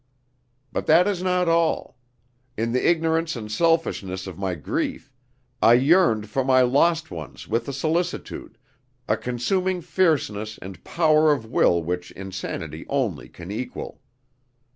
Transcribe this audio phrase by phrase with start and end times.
[0.71, 1.95] But that is not all;
[2.57, 5.11] in the ignorance and selfishness of my grief,
[5.61, 8.57] I yearned for my lost ones with a solicitude,
[9.07, 14.01] a consuming fierceness and power of will which insanity only can equal.